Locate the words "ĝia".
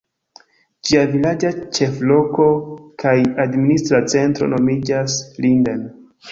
0.87-1.03